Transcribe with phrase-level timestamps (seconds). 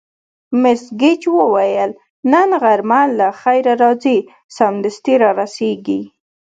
[0.61, 1.91] مس ګېج وویل:
[2.31, 4.17] نن غرمه له خیره راځي،
[4.57, 6.01] سمدستي را رسېږي.